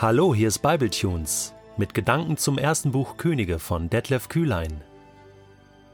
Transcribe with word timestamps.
Hallo, 0.00 0.32
hier 0.32 0.46
ist 0.46 0.60
Bibletunes 0.60 1.54
mit 1.76 1.92
Gedanken 1.92 2.36
zum 2.36 2.56
ersten 2.56 2.92
Buch 2.92 3.16
Könige 3.16 3.58
von 3.58 3.90
Detlef 3.90 4.28
Kühlein. 4.28 4.80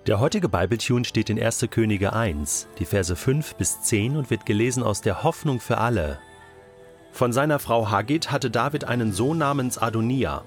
Der 0.07 0.21
heutige 0.21 0.51
Bibletune 0.51 1.07
steht 1.07 1.31
in 1.31 1.43
1. 1.43 1.69
Könige 1.71 2.13
1, 2.13 2.69
die 2.79 2.85
Verse 2.85 3.17
5 3.17 3.55
bis 3.55 3.81
10 3.81 4.19
und 4.19 4.29
wird 4.29 4.45
gelesen 4.45 4.83
aus 4.83 5.01
der 5.01 5.23
Hoffnung 5.23 5.59
für 5.59 5.79
alle. 5.79 6.19
Von 7.13 7.33
seiner 7.33 7.59
Frau 7.59 7.91
Hagit 7.91 8.31
hatte 8.31 8.51
David 8.51 8.85
einen 8.85 9.11
Sohn 9.11 9.39
namens 9.39 9.79
Adonia. 9.79 10.45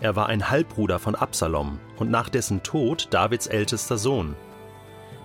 Er 0.00 0.16
war 0.16 0.26
ein 0.26 0.50
Halbbruder 0.50 0.98
von 0.98 1.14
Absalom 1.14 1.78
und 1.98 2.10
nach 2.10 2.28
dessen 2.28 2.64
Tod 2.64 3.06
Davids 3.12 3.46
ältester 3.46 3.98
Sohn. 3.98 4.34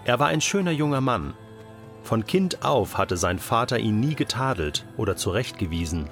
Er 0.05 0.20
war 0.20 0.27
ein 0.27 0.41
schöner 0.41 0.70
junger 0.70 1.02
Mann. 1.02 1.34
Von 2.04 2.27
Kind 2.27 2.63
auf 2.63 3.00
hatte 3.00 3.18
sein 3.18 3.39
Vater 3.39 3.79
ihn 3.79 4.00
nie 4.00 4.13
getadelt 4.13 4.86
oder 4.98 5.16
zurechtgewiesen. 5.16 6.11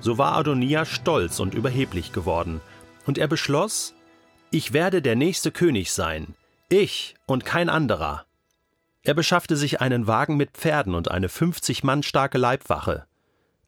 So 0.00 0.18
war 0.18 0.36
Adonia 0.36 0.84
stolz 0.84 1.40
und 1.40 1.54
überheblich 1.54 2.12
geworden, 2.12 2.60
und 3.06 3.18
er 3.18 3.28
beschloss, 3.28 3.94
ich 4.50 4.72
werde 4.72 5.02
der 5.02 5.16
nächste 5.16 5.50
König 5.50 5.92
sein, 5.92 6.34
ich 6.68 7.14
und 7.26 7.44
kein 7.44 7.68
anderer. 7.68 8.24
Er 9.02 9.14
beschaffte 9.14 9.56
sich 9.56 9.80
einen 9.80 10.06
Wagen 10.06 10.36
mit 10.36 10.52
Pferden 10.52 10.94
und 10.94 11.10
eine 11.10 11.28
fünfzig 11.28 11.84
Mann 11.84 12.02
starke 12.02 12.38
Leibwache. 12.38 13.06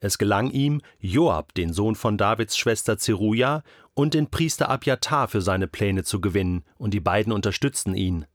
Es 0.00 0.18
gelang 0.18 0.50
ihm, 0.50 0.80
Joab, 1.00 1.54
den 1.54 1.72
Sohn 1.72 1.96
von 1.96 2.18
Davids 2.18 2.56
Schwester 2.56 2.98
Zeruja, 2.98 3.62
und 3.94 4.14
den 4.14 4.30
Priester 4.30 4.68
Abjatar 4.68 5.26
für 5.26 5.40
seine 5.40 5.66
Pläne 5.66 6.04
zu 6.04 6.20
gewinnen, 6.20 6.64
und 6.76 6.94
die 6.94 7.00
beiden 7.00 7.32
unterstützten 7.32 7.94
ihn. 7.94 8.26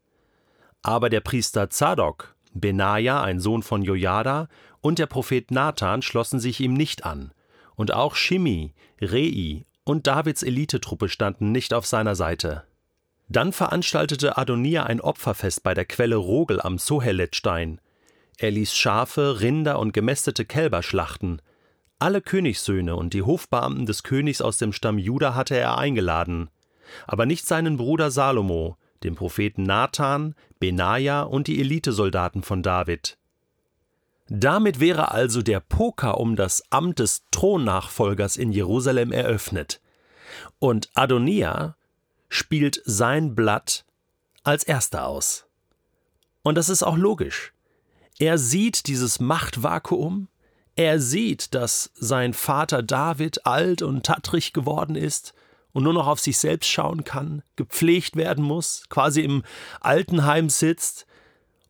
Aber 0.81 1.09
der 1.09 1.21
Priester 1.21 1.69
Zadok, 1.69 2.35
Benaja, 2.53 3.21
ein 3.21 3.39
Sohn 3.39 3.63
von 3.63 3.81
Jojada, 3.81 4.49
und 4.81 4.99
der 4.99 5.07
Prophet 5.07 5.51
Nathan 5.51 6.01
schlossen 6.01 6.41
sich 6.41 6.59
ihm 6.59 6.73
nicht 6.73 7.05
an, 7.05 7.31
und 7.75 7.93
auch 7.93 8.15
Shimi, 8.15 8.73
Rei 9.01 9.65
und 9.83 10.07
Davids 10.07 10.43
Elitetruppe 10.43 11.09
standen 11.09 11.51
nicht 11.51 11.73
auf 11.73 11.85
seiner 11.85 12.15
Seite. 12.15 12.63
Dann 13.29 13.53
veranstaltete 13.53 14.37
Adonia 14.37 14.83
ein 14.83 15.01
Opferfest 15.01 15.63
bei 15.63 15.73
der 15.73 15.85
Quelle 15.85 16.15
Rogel 16.15 16.61
am 16.61 16.77
Soheletstein. 16.77 17.79
Er 18.37 18.51
ließ 18.51 18.75
Schafe, 18.75 19.41
Rinder 19.41 19.79
und 19.79 19.93
gemästete 19.93 20.45
Kälber 20.45 20.83
schlachten. 20.83 21.41
Alle 21.99 22.21
Königssöhne 22.21 22.95
und 22.95 23.13
die 23.13 23.21
Hofbeamten 23.21 23.85
des 23.85 24.03
Königs 24.03 24.41
aus 24.41 24.57
dem 24.57 24.73
Stamm 24.73 24.97
Juda 24.97 25.35
hatte 25.35 25.55
er 25.55 25.77
eingeladen, 25.77 26.49
aber 27.07 27.25
nicht 27.25 27.47
seinen 27.47 27.77
Bruder 27.77 28.11
Salomo, 28.11 28.77
den 29.03 29.15
Propheten 29.15 29.63
Nathan, 29.63 30.35
Benaja 30.59 31.23
und 31.23 31.47
die 31.47 31.59
Elitesoldaten 31.59 32.43
von 32.43 32.61
David. 32.61 33.17
Damit 34.29 34.79
wäre 34.79 35.11
also 35.11 35.41
der 35.41 35.59
Poker 35.59 36.19
um 36.19 36.35
das 36.35 36.63
Amt 36.71 36.99
des 36.99 37.23
Thronnachfolgers 37.31 38.37
in 38.37 38.51
Jerusalem 38.51 39.11
eröffnet. 39.11 39.81
Und 40.59 40.89
Adonia 40.93 41.75
spielt 42.29 42.81
sein 42.85 43.35
Blatt 43.35 43.85
als 44.43 44.63
erster 44.63 45.07
aus. 45.07 45.45
Und 46.41 46.55
das 46.55 46.69
ist 46.69 46.83
auch 46.83 46.97
logisch. 46.97 47.53
Er 48.19 48.37
sieht 48.37 48.87
dieses 48.87 49.19
Machtvakuum, 49.19 50.27
er 50.75 50.99
sieht, 50.99 51.53
dass 51.53 51.91
sein 51.93 52.33
Vater 52.33 52.81
David 52.81 53.45
alt 53.45 53.81
und 53.81 54.05
tattrig 54.05 54.53
geworden 54.53 54.95
ist 54.95 55.33
und 55.71 55.83
nur 55.83 55.93
noch 55.93 56.07
auf 56.07 56.19
sich 56.19 56.37
selbst 56.37 56.69
schauen 56.69 57.03
kann, 57.03 57.43
gepflegt 57.55 58.15
werden 58.15 58.43
muss, 58.43 58.83
quasi 58.89 59.21
im 59.21 59.43
Altenheim 59.81 60.49
sitzt, 60.49 61.05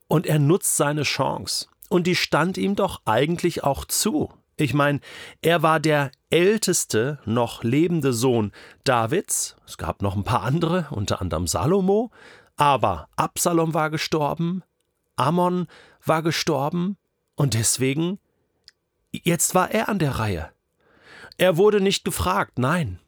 und 0.07 0.27
er 0.27 0.37
nutzt 0.37 0.77
seine 0.77 1.03
Chance. 1.03 1.67
Und 1.89 2.07
die 2.07 2.15
stand 2.15 2.57
ihm 2.57 2.75
doch 2.75 3.01
eigentlich 3.05 3.63
auch 3.63 3.85
zu. 3.85 4.31
Ich 4.55 4.73
meine, 4.73 4.99
er 5.41 5.63
war 5.63 5.79
der 5.79 6.11
älteste 6.29 7.19
noch 7.25 7.63
lebende 7.63 8.13
Sohn 8.13 8.51
Davids. 8.83 9.55
Es 9.65 9.77
gab 9.77 10.01
noch 10.01 10.15
ein 10.15 10.23
paar 10.23 10.43
andere, 10.43 10.87
unter 10.91 11.21
anderem 11.21 11.47
Salomo. 11.47 12.11
Aber 12.55 13.09
Absalom 13.15 13.73
war 13.73 13.89
gestorben, 13.89 14.63
Ammon 15.15 15.67
war 16.05 16.21
gestorben 16.21 16.97
und 17.35 17.55
deswegen, 17.55 18.19
jetzt 19.11 19.55
war 19.55 19.71
er 19.71 19.89
an 19.89 19.99
der 19.99 20.19
Reihe. 20.19 20.51
Er 21.37 21.57
wurde 21.57 21.81
nicht 21.81 22.05
gefragt, 22.05 22.59
nein. 22.59 22.99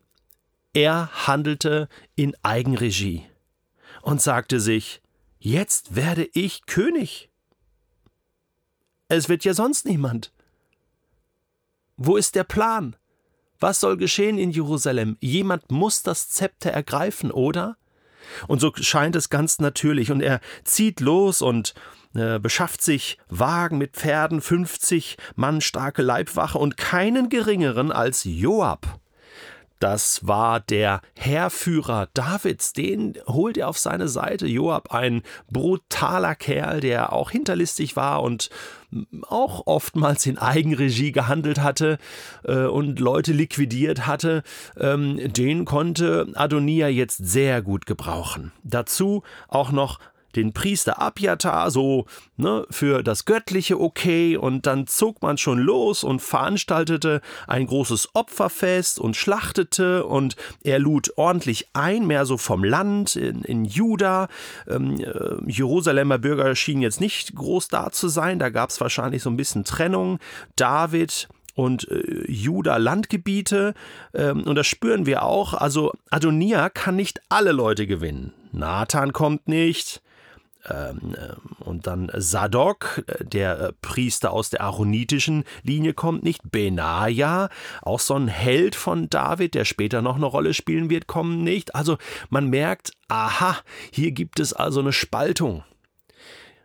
Er 0.74 1.28
handelte 1.28 1.88
in 2.16 2.36
Eigenregie 2.42 3.26
und 4.02 4.22
sagte 4.22 4.60
sich, 4.60 5.02
jetzt 5.40 5.96
werde 5.96 6.28
ich 6.34 6.66
König. 6.66 7.30
Es 9.08 9.30
wird 9.30 9.44
ja 9.46 9.54
sonst 9.54 9.86
niemand. 9.86 10.32
Wo 11.98 12.18
ist 12.18 12.36
der 12.36 12.44
Plan? 12.44 12.96
Was 13.60 13.80
soll 13.80 13.98
geschehen 13.98 14.38
in 14.38 14.52
Jerusalem? 14.52 15.18
Jemand 15.22 15.72
muss 15.72 16.04
das 16.04 16.30
Zepter 16.30 16.72
ergreifen, 16.72 17.32
oder? 17.32 17.78
Und 18.48 18.60
so 18.60 18.72
scheint 18.76 19.16
es 19.16 19.30
ganz 19.30 19.60
natürlich. 19.60 20.12
Und 20.12 20.22
er 20.22 20.42
zieht 20.64 21.00
los 21.00 21.42
und 21.42 21.74
äh, 22.16 22.40
beschafft 22.40 22.82
sich 22.82 23.18
Wagen 23.30 23.78
mit 23.78 23.96
Pferden, 23.96 24.42
50 24.42 25.18
Mann 25.36 25.62
starke 25.62 26.02
Leibwache 26.02 26.58
und 26.58 26.78
keinen 26.78 27.30
geringeren 27.30 27.92
als 27.92 28.24
Joab. 28.24 29.00
Das 29.86 30.26
war 30.26 30.62
der 30.62 31.00
Heerführer 31.14 32.08
Davids, 32.16 32.74
den 32.74 33.20
holt 33.28 33.56
er 33.56 33.68
auf 33.68 33.78
seine 33.78 34.08
Seite. 34.08 34.48
Joab, 34.48 34.92
ein 34.92 35.22
brutaler 35.52 36.34
Kerl, 36.34 36.80
der 36.80 37.14
auch 37.14 37.30
hinterlistig 37.30 37.96
war 37.96 38.24
und 38.24 38.50
auch 39.30 39.68
oftmals 39.68 40.26
in 40.26 40.40
Eigenregie 40.40 41.12
gehandelt 41.12 41.60
hatte 41.60 42.00
äh, 42.46 42.64
und 42.64 43.00
Leute 43.00 43.32
liquidiert 43.32 44.08
hatte, 44.08 44.42
ähm, 44.76 45.20
den 45.32 45.66
konnte 45.66 46.30
Adonia 46.34 46.88
jetzt 46.88 47.18
sehr 47.18 47.62
gut 47.62 47.86
gebrauchen. 47.86 48.54
Dazu 48.64 49.22
auch 49.48 49.72
noch 49.72 50.00
den 50.36 50.54
Priester 50.54 51.02
Abjatar 51.02 51.72
so 51.72 52.06
ne, 52.38 52.66
für 52.70 53.04
das 53.04 53.26
Göttliche 53.26 53.80
okay 53.80 54.38
und 54.38 54.66
dann 54.66 54.88
zog 54.88 55.22
man 55.22 55.38
schon 55.38 55.60
los 55.60 56.04
und 56.04 56.22
veranstaltete 56.22 57.22
ein 57.48 57.68
großes 57.68 58.10
Opferfest 58.14 59.00
und 59.00 59.16
schlachtete 59.16 60.06
und 60.06 60.36
er 60.64 60.80
lud 60.80 61.14
ordentlich 61.18 61.68
ein, 61.74 62.08
mehr 62.08 62.26
so 62.26 62.38
vom 62.38 62.64
Land 62.64 63.16
in, 63.16 63.44
in 63.44 63.66
Juda. 63.66 64.28
Ähm, 64.68 65.00
äh, 65.00 65.52
Jerusalemer 65.52 66.18
Bürger 66.18 66.56
schienen 66.56 66.82
jetzt 66.82 67.02
nicht 67.02 67.36
groß 67.36 67.68
da 67.70 67.92
zu 67.92 68.08
sein, 68.08 68.40
da 68.40 68.50
gab 68.50 68.70
es 68.70 68.82
wahrscheinlich 68.82 69.24
so 69.24 69.30
ein 69.30 69.38
bisschen 69.38 69.64
Trennung. 69.64 70.20
David 70.56 71.28
und 71.56 71.90
äh, 71.90 72.30
Juda 72.32 72.78
Landgebiete. 72.78 73.74
Ähm, 74.14 74.44
und 74.44 74.56
das 74.56 74.68
spüren 74.68 75.06
wir 75.06 75.24
auch. 75.24 75.54
Also 75.54 75.94
Adonia 76.12 76.70
kann 76.70 76.96
nicht 76.96 77.22
alle 77.30 77.52
Leute 77.52 77.88
gewinnen. 77.88 78.34
Nathan 78.52 79.14
kommt 79.14 79.48
nicht. 79.48 80.02
Ähm, 80.70 81.16
ähm, 81.18 81.36
und 81.60 81.88
dann 81.88 82.12
Sadok, 82.16 83.04
der 83.20 83.60
äh, 83.60 83.74
Priester 83.82 84.32
aus 84.32 84.50
der 84.50 84.62
aaronitischen 84.62 85.44
Linie 85.64 85.94
kommt 85.94 86.24
nicht. 86.24 86.42
Benaja, 86.52 87.50
auch 87.82 88.00
so 88.00 88.16
ein 88.16 88.28
Held 88.28 88.76
von 88.76 89.10
David, 89.10 89.54
der 89.54 89.66
später 89.66 90.02
noch 90.02 90.16
eine 90.16 90.26
Rolle 90.26 90.54
spielen 90.54 90.90
wird, 90.90 91.08
kommen 91.08 91.44
nicht. 91.44 91.76
Also 91.76 91.98
man 92.30 92.50
merkt, 92.50 92.94
aha, 93.08 93.58
hier 93.92 94.12
gibt 94.12 94.40
es 94.40 94.54
also 94.54 94.80
eine 94.80 94.94
Spaltung. 94.94 95.64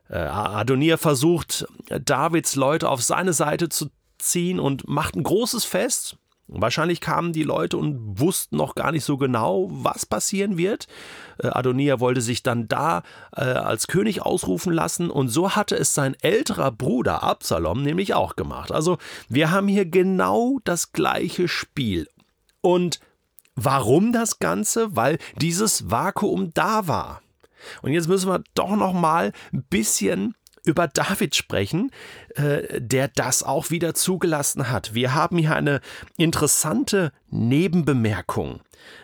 Äh, 0.08 0.18
Adonia 0.18 0.96
versucht, 0.96 1.66
Davids 1.88 2.56
Leute 2.56 2.88
auf 2.88 3.02
seine 3.02 3.32
Seite 3.32 3.68
zu 3.68 3.90
ziehen 4.18 4.60
und 4.60 4.88
macht 4.88 5.14
ein 5.14 5.22
großes 5.22 5.64
Fest. 5.64 6.16
Wahrscheinlich 6.52 7.00
kamen 7.00 7.32
die 7.32 7.44
Leute 7.44 7.76
und 7.76 8.18
wussten 8.18 8.56
noch 8.56 8.74
gar 8.74 8.90
nicht 8.90 9.04
so 9.04 9.16
genau, 9.16 9.68
was 9.70 10.04
passieren 10.04 10.56
wird. 10.58 10.88
Äh, 11.38 11.48
Adonia 11.48 12.00
wollte 12.00 12.20
sich 12.20 12.42
dann 12.42 12.66
da 12.66 13.02
äh, 13.36 13.42
als 13.42 13.86
König 13.86 14.22
ausrufen 14.22 14.72
lassen 14.72 15.10
und 15.10 15.28
so 15.28 15.54
hatte 15.54 15.76
es 15.76 15.94
sein 15.94 16.16
älterer 16.22 16.72
Bruder 16.72 17.22
Absalom 17.22 17.82
nämlich 17.82 18.14
auch 18.14 18.34
gemacht. 18.34 18.72
Also 18.72 18.98
wir 19.28 19.50
haben 19.50 19.68
hier 19.68 19.86
genau 19.86 20.58
das 20.64 20.92
gleiche 20.92 21.46
Spiel. 21.46 22.08
Und 22.60 23.00
warum 23.54 24.12
das 24.12 24.38
Ganze? 24.38 24.96
Weil 24.96 25.18
dieses 25.40 25.90
Vakuum 25.90 26.52
da 26.52 26.88
war. 26.88 27.22
Und 27.82 27.92
jetzt 27.92 28.08
müssen 28.08 28.28
wir 28.28 28.42
doch 28.54 28.74
noch 28.74 28.92
mal 28.92 29.32
ein 29.52 29.62
bisschen 29.62 30.34
über 30.64 30.88
David 30.88 31.34
sprechen, 31.34 31.90
äh, 32.34 32.80
der 32.80 33.08
das 33.08 33.42
auch 33.42 33.70
wieder 33.70 33.94
zugelassen 33.94 34.70
hat. 34.70 34.94
Wir 34.94 35.14
haben 35.14 35.38
hier 35.38 35.56
eine 35.56 35.80
interessante 36.16 37.12
Nebenbemerkung. 37.30 38.60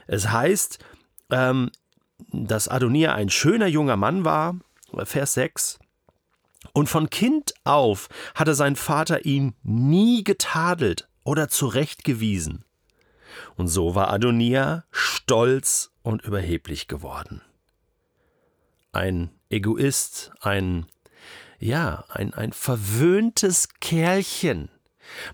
Es 0.06 0.30
heißt, 0.30 0.78
ähm, 1.30 1.70
dass 2.32 2.68
Adonia 2.68 3.14
ein 3.14 3.30
schöner 3.30 3.66
junger 3.66 3.96
Mann 3.96 4.24
war, 4.24 4.56
Vers 5.04 5.34
6. 5.34 5.78
Und 6.72 6.88
von 6.88 7.10
Kind 7.10 7.54
auf 7.64 8.08
hatte 8.34 8.54
sein 8.54 8.76
Vater 8.76 9.24
ihn 9.24 9.54
nie 9.62 10.24
getadelt 10.24 11.08
oder 11.24 11.48
zurechtgewiesen. 11.48 12.64
Und 13.56 13.68
so 13.68 13.94
war 13.94 14.10
Adonia 14.10 14.84
stolz 14.90 15.92
und 16.02 16.22
überheblich 16.22 16.88
geworden. 16.88 17.42
Ein 18.92 19.30
Egoist, 19.50 20.32
ein 20.40 20.86
ja, 21.58 22.04
ein, 22.08 22.34
ein 22.34 22.52
verwöhntes 22.52 23.68
Kerlchen, 23.80 24.68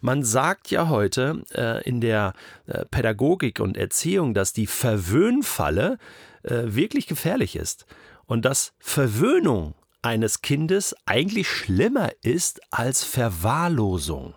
Man 0.01 0.25
sagt 0.25 0.71
ja 0.71 0.89
heute 0.89 1.43
äh, 1.55 1.83
in 1.89 2.01
der 2.01 2.35
äh, 2.67 2.85
Pädagogik 2.87 3.61
und 3.61 3.77
Erziehung, 3.77 4.35
dass 4.35 4.53
die 4.53 4.67
Verwöhnfalle 4.67 5.99
äh, 6.43 6.63
wirklich 6.67 7.07
gefährlich 7.07 7.57
ist 7.57 7.87
und 8.27 8.45
dass 8.45 8.73
Verwöhnung 8.79 9.75
eines 10.03 10.43
Kindes 10.43 10.97
eigentlich 11.07 11.49
schlimmer 11.49 12.11
ist 12.23 12.61
als 12.73 13.05
Verwahrlosung. 13.05 14.35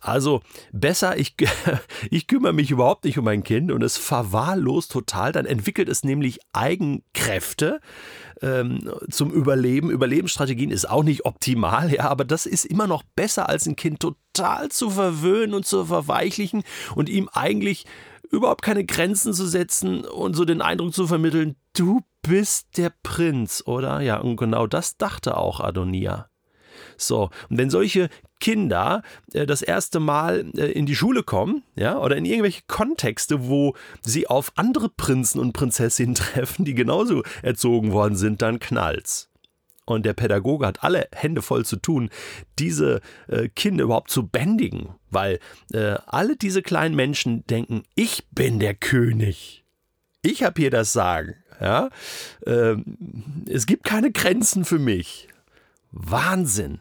Also 0.00 0.42
besser, 0.72 1.18
ich, 1.18 1.34
ich 2.10 2.26
kümmere 2.26 2.52
mich 2.52 2.70
überhaupt 2.70 3.04
nicht 3.04 3.18
um 3.18 3.24
mein 3.24 3.42
Kind 3.42 3.72
und 3.72 3.82
es 3.82 3.96
verwahrlost 3.96 4.92
total, 4.92 5.32
dann 5.32 5.46
entwickelt 5.46 5.88
es 5.88 6.04
nämlich 6.04 6.38
Eigenkräfte 6.52 7.80
ähm, 8.42 8.90
zum 9.10 9.30
Überleben. 9.30 9.90
Überlebensstrategien 9.90 10.70
ist 10.70 10.88
auch 10.88 11.02
nicht 11.02 11.24
optimal, 11.24 11.92
ja, 11.94 12.08
aber 12.08 12.24
das 12.24 12.46
ist 12.46 12.66
immer 12.66 12.86
noch 12.86 13.02
besser, 13.14 13.48
als 13.48 13.66
ein 13.66 13.76
Kind 13.76 14.00
total 14.00 14.68
zu 14.70 14.90
verwöhnen 14.90 15.54
und 15.54 15.66
zu 15.66 15.84
verweichlichen 15.84 16.62
und 16.94 17.08
ihm 17.08 17.28
eigentlich 17.32 17.86
überhaupt 18.30 18.62
keine 18.62 18.84
Grenzen 18.84 19.32
zu 19.32 19.46
setzen 19.46 20.04
und 20.04 20.34
so 20.34 20.44
den 20.44 20.60
Eindruck 20.60 20.94
zu 20.94 21.06
vermitteln, 21.06 21.56
du 21.74 22.02
bist 22.22 22.76
der 22.76 22.92
Prinz, 23.02 23.62
oder? 23.66 24.00
Ja, 24.00 24.18
und 24.18 24.36
genau 24.36 24.66
das 24.66 24.96
dachte 24.96 25.36
auch 25.36 25.60
Adonia. 25.60 26.28
So, 26.96 27.30
und 27.48 27.58
wenn 27.58 27.70
solche 27.70 28.08
Kinder 28.40 29.02
äh, 29.32 29.46
das 29.46 29.62
erste 29.62 30.00
Mal 30.00 30.50
äh, 30.56 30.72
in 30.72 30.86
die 30.86 30.96
Schule 30.96 31.22
kommen, 31.22 31.62
ja, 31.74 31.98
oder 31.98 32.16
in 32.16 32.24
irgendwelche 32.24 32.62
Kontexte, 32.66 33.48
wo 33.48 33.74
sie 34.02 34.26
auf 34.26 34.52
andere 34.56 34.88
Prinzen 34.88 35.40
und 35.40 35.52
Prinzessinnen 35.52 36.14
treffen, 36.16 36.64
die 36.64 36.74
genauso 36.74 37.22
erzogen 37.42 37.92
worden 37.92 38.16
sind, 38.16 38.42
dann 38.42 38.58
knallt's. 38.58 39.28
Und 39.86 40.04
der 40.04 40.14
Pädagoge 40.14 40.66
hat 40.66 40.82
alle 40.82 41.06
Hände 41.12 41.42
voll 41.42 41.64
zu 41.64 41.76
tun, 41.76 42.10
diese 42.58 43.00
äh, 43.28 43.48
Kinder 43.48 43.84
überhaupt 43.84 44.10
zu 44.10 44.26
bändigen, 44.26 44.88
weil 45.10 45.38
äh, 45.72 45.96
alle 46.06 46.36
diese 46.36 46.60
kleinen 46.60 46.96
Menschen 46.96 47.46
denken, 47.46 47.84
ich 47.94 48.26
bin 48.32 48.58
der 48.58 48.74
König. 48.74 49.64
Ich 50.22 50.42
habe 50.42 50.60
hier 50.60 50.70
das 50.72 50.92
Sagen. 50.92 51.36
Ja? 51.60 51.90
Äh, 52.44 52.74
es 53.48 53.66
gibt 53.66 53.84
keine 53.84 54.10
Grenzen 54.10 54.64
für 54.64 54.80
mich. 54.80 55.28
Wahnsinn. 55.90 56.80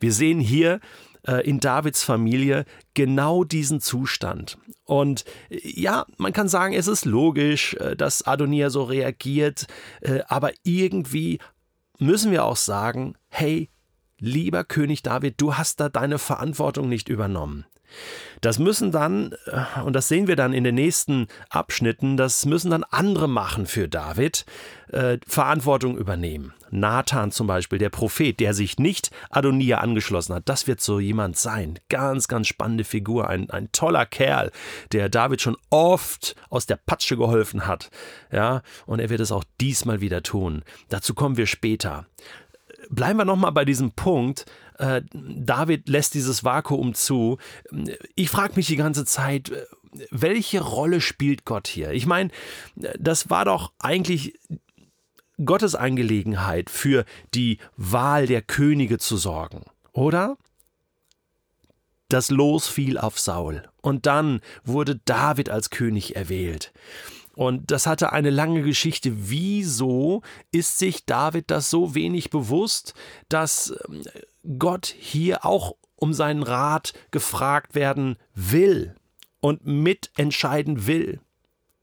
Wir 0.00 0.12
sehen 0.12 0.40
hier 0.40 0.80
äh, 1.26 1.48
in 1.48 1.60
Davids 1.60 2.02
Familie 2.02 2.64
genau 2.94 3.44
diesen 3.44 3.80
Zustand. 3.80 4.58
Und 4.84 5.24
äh, 5.50 5.60
ja, 5.62 6.06
man 6.18 6.32
kann 6.32 6.48
sagen, 6.48 6.74
es 6.74 6.88
ist 6.88 7.04
logisch, 7.04 7.74
äh, 7.74 7.96
dass 7.96 8.26
Adonia 8.26 8.70
so 8.70 8.84
reagiert, 8.84 9.66
aber 10.26 10.50
irgendwie 10.64 11.38
müssen 11.98 12.32
wir 12.32 12.44
auch 12.44 12.56
sagen, 12.56 13.14
hey, 13.28 13.70
lieber 14.18 14.64
König 14.64 15.02
David, 15.02 15.40
du 15.40 15.54
hast 15.54 15.80
da 15.80 15.88
deine 15.88 16.18
Verantwortung 16.18 16.88
nicht 16.88 17.08
übernommen. 17.08 17.66
Das 18.40 18.58
müssen 18.58 18.90
dann, 18.90 19.34
äh, 19.46 19.80
und 19.82 19.94
das 19.94 20.08
sehen 20.08 20.26
wir 20.26 20.36
dann 20.36 20.52
in 20.52 20.64
den 20.64 20.74
nächsten 20.74 21.28
Abschnitten, 21.48 22.16
das 22.16 22.44
müssen 22.46 22.70
dann 22.70 22.84
andere 22.84 23.28
machen 23.28 23.66
für 23.66 23.88
David, 23.88 24.44
äh, 24.88 25.18
Verantwortung 25.26 25.96
übernehmen. 25.96 26.52
Nathan 26.70 27.30
zum 27.30 27.46
Beispiel, 27.46 27.78
der 27.78 27.90
Prophet, 27.90 28.40
der 28.40 28.54
sich 28.54 28.78
nicht 28.78 29.10
Adonia 29.30 29.78
angeschlossen 29.78 30.34
hat, 30.34 30.48
das 30.48 30.66
wird 30.66 30.80
so 30.80 30.98
jemand 30.98 31.36
sein. 31.36 31.78
Ganz, 31.88 32.28
ganz 32.28 32.48
spannende 32.48 32.84
Figur, 32.84 33.28
ein, 33.28 33.50
ein 33.50 33.70
toller 33.72 34.06
Kerl, 34.06 34.50
der 34.90 35.08
David 35.08 35.42
schon 35.42 35.56
oft 35.70 36.34
aus 36.48 36.66
der 36.66 36.76
Patsche 36.76 37.16
geholfen 37.16 37.66
hat. 37.66 37.90
Ja, 38.32 38.62
und 38.86 39.00
er 39.00 39.10
wird 39.10 39.20
es 39.20 39.32
auch 39.32 39.44
diesmal 39.60 40.00
wieder 40.00 40.22
tun. 40.22 40.62
Dazu 40.88 41.14
kommen 41.14 41.36
wir 41.36 41.46
später 41.46 42.06
bleiben 42.90 43.18
wir 43.18 43.24
nochmal 43.24 43.52
bei 43.52 43.64
diesem 43.64 43.92
Punkt. 43.92 44.46
Äh, 44.82 45.02
David 45.12 45.88
lässt 45.88 46.14
dieses 46.14 46.42
Vakuum 46.42 46.94
zu. 46.94 47.38
Ich 48.16 48.30
frage 48.30 48.54
mich 48.56 48.66
die 48.66 48.76
ganze 48.76 49.04
Zeit, 49.04 49.50
äh, 49.50 49.64
welche 50.10 50.60
Rolle 50.60 51.00
spielt 51.00 51.44
Gott 51.44 51.68
hier? 51.68 51.92
Ich 51.92 52.04
meine, 52.04 52.30
das 52.74 53.30
war 53.30 53.44
doch 53.44 53.72
eigentlich 53.78 54.38
Gottes 55.44 55.76
Angelegenheit, 55.76 56.68
für 56.68 57.04
die 57.32 57.58
Wahl 57.76 58.26
der 58.26 58.42
Könige 58.42 58.98
zu 58.98 59.16
sorgen, 59.16 59.64
oder? 59.92 60.36
Das 62.08 62.30
Los 62.30 62.66
fiel 62.66 62.98
auf 62.98 63.20
Saul 63.20 63.62
und 63.82 64.06
dann 64.06 64.40
wurde 64.64 65.00
David 65.04 65.48
als 65.48 65.70
König 65.70 66.16
erwählt. 66.16 66.72
Und 67.34 67.70
das 67.70 67.86
hatte 67.86 68.12
eine 68.12 68.30
lange 68.30 68.62
Geschichte. 68.62 69.30
Wieso 69.30 70.22
ist 70.50 70.78
sich 70.78 71.06
David 71.06 71.50
das 71.50 71.70
so 71.70 71.94
wenig 71.94 72.28
bewusst, 72.30 72.94
dass 73.28 73.72
ähm, 73.88 74.02
Gott 74.58 74.86
hier 74.86 75.44
auch 75.44 75.76
um 75.96 76.12
seinen 76.12 76.42
Rat 76.42 76.94
gefragt 77.10 77.74
werden 77.74 78.16
will 78.34 78.94
und 79.40 79.66
mitentscheiden 79.66 80.86
will? 80.86 81.20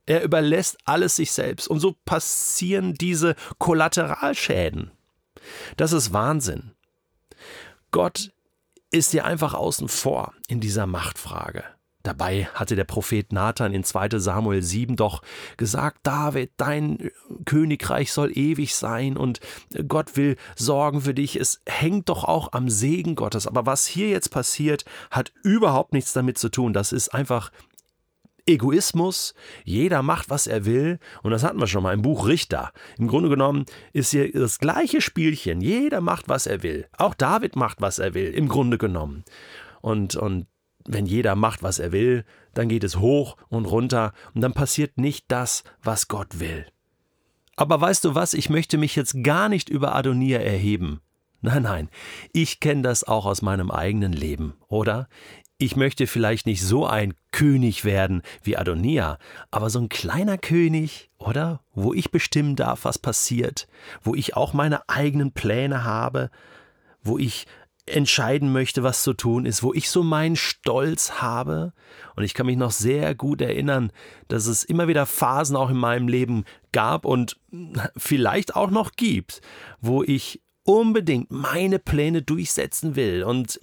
Er 0.06 0.22
überlässt 0.22 0.78
alles 0.84 1.16
sich 1.16 1.32
selbst. 1.32 1.68
Und 1.68 1.80
so 1.80 1.96
passieren 2.04 2.94
diese 2.94 3.36
Kollateralschäden. 3.58 4.90
Das 5.76 5.92
ist 5.92 6.12
Wahnsinn. 6.12 6.72
Gott 7.92 8.32
ist 8.90 9.12
dir 9.12 9.24
einfach 9.24 9.54
außen 9.54 9.88
vor 9.88 10.34
in 10.48 10.60
dieser 10.60 10.86
Machtfrage. 10.86 11.64
Dabei 12.02 12.46
hatte 12.54 12.76
der 12.76 12.84
Prophet 12.84 13.32
Nathan 13.32 13.74
in 13.74 13.84
2 13.84 14.18
Samuel 14.18 14.62
7 14.62 14.96
doch 14.96 15.22
gesagt, 15.56 15.98
David, 16.02 16.52
dein 16.56 17.10
Königreich 17.44 18.12
soll 18.12 18.36
ewig 18.36 18.74
sein 18.74 19.16
und 19.16 19.40
Gott 19.86 20.16
will 20.16 20.36
sorgen 20.56 21.02
für 21.02 21.14
dich. 21.14 21.36
Es 21.36 21.60
hängt 21.66 22.08
doch 22.08 22.24
auch 22.24 22.52
am 22.52 22.70
Segen 22.70 23.16
Gottes. 23.16 23.46
Aber 23.46 23.66
was 23.66 23.86
hier 23.86 24.08
jetzt 24.08 24.30
passiert, 24.30 24.84
hat 25.10 25.32
überhaupt 25.42 25.92
nichts 25.92 26.12
damit 26.14 26.38
zu 26.38 26.48
tun. 26.48 26.72
Das 26.72 26.92
ist 26.92 27.10
einfach 27.10 27.50
Egoismus, 28.46 29.34
jeder 29.64 30.02
macht, 30.02 30.30
was 30.30 30.46
er 30.46 30.64
will, 30.64 30.98
und 31.22 31.30
das 31.30 31.44
hatten 31.44 31.60
wir 31.60 31.66
schon 31.66 31.82
mal 31.82 31.94
im 31.94 32.02
Buch 32.02 32.26
Richter. 32.26 32.72
Im 32.98 33.06
Grunde 33.06 33.28
genommen 33.28 33.66
ist 33.92 34.10
hier 34.10 34.32
das 34.32 34.58
gleiche 34.58 35.00
Spielchen, 35.00 35.60
jeder 35.60 36.00
macht, 36.00 36.28
was 36.28 36.46
er 36.46 36.62
will. 36.62 36.86
Auch 36.96 37.14
David 37.14 37.54
macht, 37.56 37.80
was 37.80 37.98
er 37.98 38.14
will, 38.14 38.30
im 38.32 38.48
Grunde 38.48 38.78
genommen. 38.78 39.24
Und, 39.82 40.16
und 40.16 40.46
wenn 40.86 41.06
jeder 41.06 41.34
macht, 41.34 41.62
was 41.62 41.78
er 41.78 41.92
will, 41.92 42.24
dann 42.54 42.68
geht 42.68 42.84
es 42.84 42.96
hoch 42.96 43.36
und 43.48 43.66
runter 43.66 44.12
und 44.34 44.40
dann 44.40 44.52
passiert 44.52 44.98
nicht 44.98 45.26
das, 45.28 45.64
was 45.82 46.08
Gott 46.08 46.40
will. 46.40 46.66
Aber 47.56 47.80
weißt 47.80 48.04
du 48.04 48.14
was, 48.14 48.34
ich 48.34 48.48
möchte 48.48 48.78
mich 48.78 48.96
jetzt 48.96 49.22
gar 49.22 49.48
nicht 49.48 49.68
über 49.68 49.94
Adonia 49.94 50.38
erheben. 50.38 51.00
Nein, 51.42 51.62
nein, 51.62 51.88
ich 52.32 52.60
kenne 52.60 52.82
das 52.82 53.04
auch 53.04 53.24
aus 53.26 53.42
meinem 53.42 53.70
eigenen 53.70 54.12
Leben, 54.12 54.54
oder? 54.68 55.08
Ich 55.56 55.76
möchte 55.76 56.06
vielleicht 56.06 56.46
nicht 56.46 56.62
so 56.62 56.86
ein 56.86 57.14
König 57.32 57.84
werden 57.84 58.22
wie 58.42 58.56
Adonia, 58.56 59.18
aber 59.50 59.68
so 59.68 59.78
ein 59.78 59.90
kleiner 59.90 60.38
König, 60.38 61.10
oder? 61.18 61.60
Wo 61.74 61.92
ich 61.92 62.10
bestimmen 62.10 62.56
darf, 62.56 62.84
was 62.84 62.98
passiert, 62.98 63.68
wo 64.02 64.14
ich 64.14 64.36
auch 64.36 64.54
meine 64.54 64.88
eigenen 64.88 65.32
Pläne 65.32 65.84
habe, 65.84 66.30
wo 67.02 67.18
ich 67.18 67.46
entscheiden 67.86 68.52
möchte, 68.52 68.82
was 68.82 69.02
zu 69.02 69.14
tun 69.14 69.46
ist, 69.46 69.62
wo 69.62 69.72
ich 69.74 69.90
so 69.90 70.02
meinen 70.02 70.36
Stolz 70.36 71.20
habe. 71.20 71.72
Und 72.16 72.24
ich 72.24 72.34
kann 72.34 72.46
mich 72.46 72.56
noch 72.56 72.70
sehr 72.70 73.14
gut 73.14 73.40
erinnern, 73.40 73.92
dass 74.28 74.46
es 74.46 74.64
immer 74.64 74.88
wieder 74.88 75.06
Phasen 75.06 75.56
auch 75.56 75.70
in 75.70 75.76
meinem 75.76 76.08
Leben 76.08 76.44
gab 76.72 77.04
und 77.04 77.38
vielleicht 77.96 78.56
auch 78.56 78.70
noch 78.70 78.92
gibt, 78.92 79.40
wo 79.80 80.02
ich 80.02 80.42
unbedingt 80.64 81.30
meine 81.30 81.78
Pläne 81.78 82.22
durchsetzen 82.22 82.96
will. 82.96 83.22
Und 83.22 83.60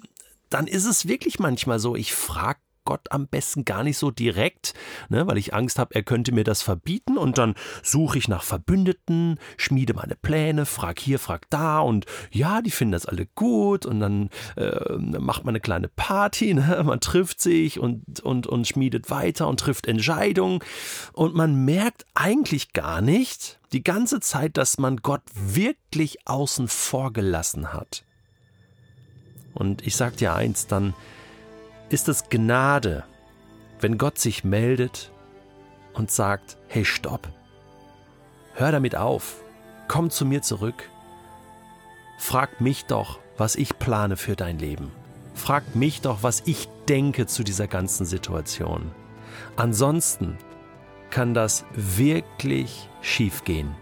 dann 0.49 0.67
ist 0.67 0.85
es 0.85 1.07
wirklich 1.07 1.39
manchmal 1.39 1.79
so, 1.79 1.95
ich 1.95 2.13
frage 2.13 2.59
Gott 2.87 3.11
am 3.11 3.27
besten 3.27 3.65
gar 3.65 3.83
nicht 3.83 3.97
so 3.97 4.11
direkt, 4.11 4.73
ne, 5.09 5.27
weil 5.27 5.37
ich 5.37 5.53
Angst 5.53 5.77
habe, 5.77 5.93
er 5.93 6.03
könnte 6.03 6.31
mir 6.31 6.45
das 6.45 6.61
verbieten 6.61 7.17
und 7.17 7.37
dann 7.37 7.53
suche 7.83 8.17
ich 8.17 8.29
nach 8.29 8.43
Verbündeten, 8.43 9.39
schmiede 9.57 9.93
meine 9.93 10.15
Pläne, 10.15 10.65
frag 10.65 10.97
hier, 10.99 11.19
frag 11.19 11.49
da 11.49 11.79
und 11.79 12.05
ja, 12.31 12.61
die 12.61 12.71
finden 12.71 12.93
das 12.93 13.05
alle 13.05 13.27
gut 13.35 13.85
und 13.85 13.99
dann 13.99 14.29
äh, 14.55 14.95
macht 14.97 15.43
man 15.43 15.51
eine 15.51 15.59
kleine 15.59 15.89
Party, 15.89 16.53
ne, 16.55 16.81
man 16.85 17.01
trifft 17.01 17.41
sich 17.41 17.77
und, 17.77 18.21
und, 18.21 18.47
und 18.47 18.65
schmiedet 18.65 19.11
weiter 19.11 19.49
und 19.49 19.59
trifft 19.59 19.85
Entscheidungen 19.85 20.59
und 21.11 21.35
man 21.35 21.65
merkt 21.65 22.05
eigentlich 22.13 22.71
gar 22.71 23.01
nicht 23.01 23.59
die 23.73 23.83
ganze 23.83 24.21
Zeit, 24.21 24.55
dass 24.55 24.77
man 24.77 24.97
Gott 24.97 25.23
wirklich 25.33 26.25
außen 26.25 26.69
vor 26.69 27.11
gelassen 27.11 27.73
hat. 27.73 28.05
Und 29.53 29.85
ich 29.85 29.97
sag 29.97 30.15
dir 30.15 30.33
eins, 30.33 30.67
dann 30.67 30.93
ist 31.89 32.09
es 32.09 32.29
Gnade, 32.29 33.03
wenn 33.79 33.97
Gott 33.97 34.19
sich 34.19 34.43
meldet 34.43 35.11
und 35.93 36.11
sagt, 36.11 36.57
hey, 36.67 36.85
stopp, 36.85 37.27
hör 38.53 38.71
damit 38.71 38.95
auf, 38.95 39.37
komm 39.87 40.09
zu 40.09 40.25
mir 40.25 40.41
zurück, 40.41 40.89
frag 42.17 42.59
mich 42.61 42.85
doch, 42.85 43.19
was 43.37 43.55
ich 43.55 43.79
plane 43.79 44.17
für 44.17 44.35
dein 44.35 44.59
Leben, 44.59 44.91
frag 45.33 45.75
mich 45.75 46.01
doch, 46.01 46.23
was 46.23 46.43
ich 46.45 46.67
denke 46.89 47.27
zu 47.27 47.43
dieser 47.43 47.67
ganzen 47.67 48.05
Situation. 48.05 48.91
Ansonsten 49.55 50.37
kann 51.09 51.33
das 51.33 51.65
wirklich 51.73 52.89
schiefgehen. 53.01 53.75